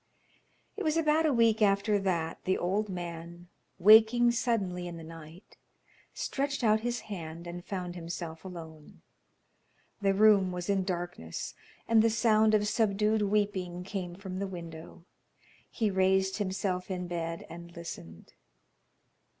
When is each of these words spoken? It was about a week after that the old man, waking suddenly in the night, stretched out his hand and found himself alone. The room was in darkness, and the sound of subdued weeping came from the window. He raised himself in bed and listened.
It 0.77 0.81
was 0.83 0.97
about 0.97 1.27
a 1.27 1.31
week 1.31 1.61
after 1.61 1.99
that 1.99 2.39
the 2.45 2.57
old 2.57 2.89
man, 2.89 3.49
waking 3.77 4.31
suddenly 4.31 4.87
in 4.87 4.97
the 4.97 5.03
night, 5.03 5.57
stretched 6.11 6.63
out 6.63 6.79
his 6.79 7.01
hand 7.01 7.45
and 7.45 7.63
found 7.63 7.93
himself 7.93 8.43
alone. 8.43 9.03
The 10.01 10.15
room 10.15 10.51
was 10.51 10.71
in 10.71 10.85
darkness, 10.85 11.53
and 11.87 12.01
the 12.01 12.09
sound 12.09 12.55
of 12.55 12.67
subdued 12.67 13.21
weeping 13.21 13.83
came 13.83 14.15
from 14.15 14.39
the 14.39 14.47
window. 14.47 15.05
He 15.69 15.91
raised 15.91 16.37
himself 16.39 16.89
in 16.89 17.05
bed 17.05 17.45
and 17.47 17.71
listened. 17.75 18.33